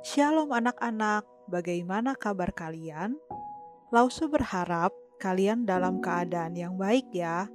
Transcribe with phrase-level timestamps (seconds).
[0.00, 3.20] Shalom anak-anak, bagaimana kabar kalian?
[3.92, 7.52] Lausu berharap kalian dalam keadaan yang baik ya.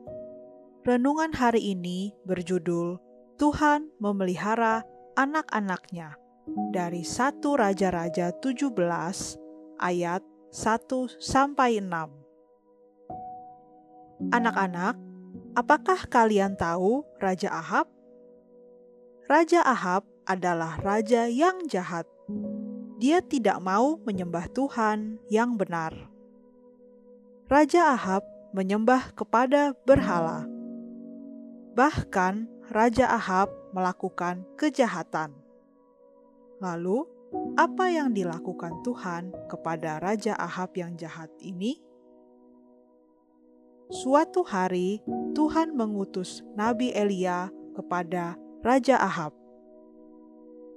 [0.86, 3.02] Renungan hari ini berjudul
[3.42, 4.86] Tuhan memelihara
[5.18, 6.22] anak-anaknya
[6.70, 8.78] dari 1 Raja-Raja 17
[9.82, 10.22] ayat
[10.54, 14.30] 1 sampai 6.
[14.30, 14.94] Anak-anak,
[15.58, 17.90] apakah kalian tahu Raja Ahab?
[19.26, 22.10] Raja Ahab adalah raja yang jahat.
[22.98, 25.94] Dia tidak mau menyembah Tuhan yang benar.
[27.46, 28.26] Raja Ahab
[28.58, 30.50] menyembah kepada berhala.
[31.78, 35.38] Bahkan Raja Ahab melakukan kejahatan.
[36.58, 37.06] Lalu,
[37.60, 41.78] apa yang dilakukan Tuhan kepada Raja Ahab yang jahat ini?
[43.94, 45.06] Suatu hari,
[45.38, 48.34] Tuhan mengutus Nabi Elia kepada
[48.66, 49.45] Raja Ahab.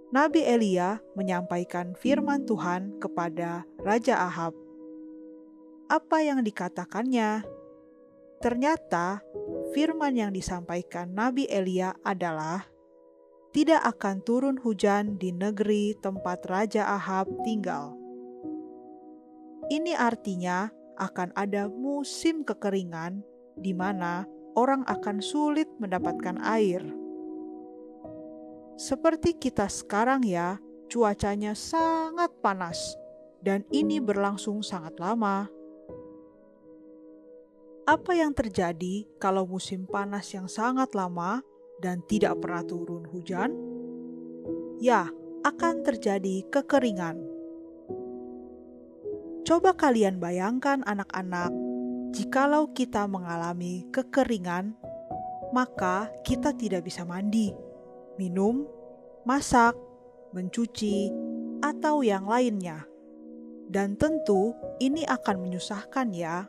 [0.09, 4.57] Nabi Elia menyampaikan firman Tuhan kepada Raja Ahab.
[5.85, 7.45] Apa yang dikatakannya?
[8.41, 9.21] Ternyata
[9.77, 12.65] firman yang disampaikan Nabi Elia adalah
[13.53, 17.93] tidak akan turun hujan di negeri tempat Raja Ahab tinggal.
[19.69, 23.21] Ini artinya akan ada musim kekeringan
[23.61, 24.25] di mana
[24.57, 26.81] orang akan sulit mendapatkan air.
[28.79, 32.79] Seperti kita sekarang ya, cuacanya sangat panas
[33.43, 35.51] dan ini berlangsung sangat lama.
[37.91, 41.43] Apa yang terjadi kalau musim panas yang sangat lama
[41.83, 43.51] dan tidak pernah turun hujan?
[44.79, 45.11] Ya,
[45.43, 47.19] akan terjadi kekeringan.
[49.43, 51.51] Coba kalian bayangkan anak-anak,
[52.15, 54.79] jikalau kita mengalami kekeringan,
[55.51, 57.51] maka kita tidak bisa mandi,
[58.19, 58.67] minum,
[59.23, 59.79] masak,
[60.35, 61.09] mencuci,
[61.65, 62.85] atau yang lainnya.
[63.69, 64.53] Dan tentu
[64.83, 66.49] ini akan menyusahkan ya.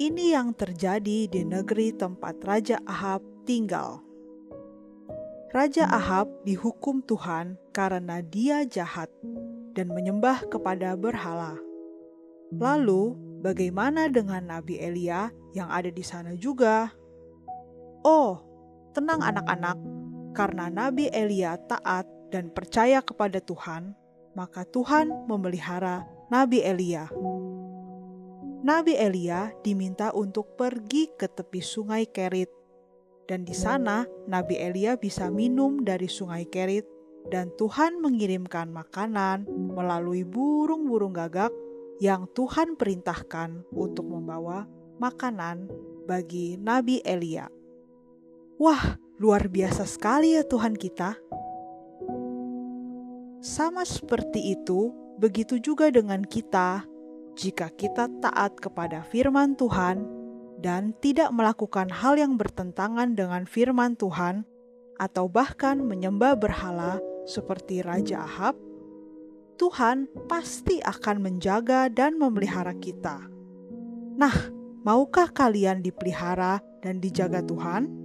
[0.00, 4.00] Ini yang terjadi di negeri tempat Raja Ahab tinggal.
[5.52, 9.12] Raja Ahab dihukum Tuhan karena dia jahat
[9.76, 11.58] dan menyembah kepada berhala.
[12.54, 13.12] Lalu,
[13.44, 16.90] bagaimana dengan Nabi Elia yang ada di sana juga?
[18.00, 18.49] Oh,
[18.92, 19.78] tenang anak-anak,
[20.34, 23.94] karena Nabi Elia taat dan percaya kepada Tuhan,
[24.38, 27.10] maka Tuhan memelihara Nabi Elia.
[28.60, 32.52] Nabi Elia diminta untuk pergi ke tepi sungai Kerit,
[33.26, 36.86] dan di sana Nabi Elia bisa minum dari sungai Kerit
[37.28, 39.44] dan Tuhan mengirimkan makanan
[39.76, 41.52] melalui burung-burung gagak
[42.00, 44.64] yang Tuhan perintahkan untuk membawa
[44.96, 45.68] makanan
[46.08, 47.59] bagi Nabi Elia.
[48.60, 51.16] Wah, luar biasa sekali ya Tuhan kita.
[53.40, 56.84] Sama seperti itu, begitu juga dengan kita.
[57.40, 60.04] Jika kita taat kepada firman Tuhan
[60.60, 64.44] dan tidak melakukan hal yang bertentangan dengan firman Tuhan,
[65.00, 68.60] atau bahkan menyembah berhala, seperti Raja Ahab,
[69.56, 73.24] Tuhan pasti akan menjaga dan memelihara kita.
[74.20, 74.36] Nah,
[74.84, 77.99] maukah kalian dipelihara dan dijaga Tuhan?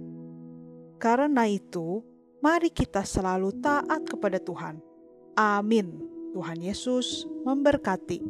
[0.96, 2.00] Karena itu,
[2.40, 4.80] mari kita selalu taat kepada Tuhan.
[5.36, 6.00] Amin.
[6.32, 8.20] Tuhan Yesus memberkati.